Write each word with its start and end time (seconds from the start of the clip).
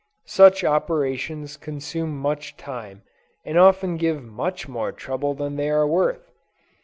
Such 0.25 0.63
operations 0.63 1.57
consume 1.57 2.17
much 2.17 2.57
time, 2.57 3.03
and 3.45 3.55
often 3.55 3.97
give 3.97 4.23
much 4.23 4.67
more 4.67 4.91
trouble 4.91 5.35
than 5.35 5.57
they 5.57 5.69
are 5.69 5.85
worth. 5.85 6.27